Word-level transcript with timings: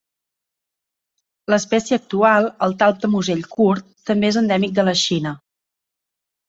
L'espècie 1.53 1.99
actual, 2.01 2.49
el 2.69 2.75
talp 2.81 3.05
de 3.05 3.13
musell 3.19 3.47
curt, 3.55 3.93
també 4.13 4.35
és 4.35 4.43
endèmic 4.45 4.79
de 4.81 4.89
la 4.91 5.01
Xina. 5.07 5.41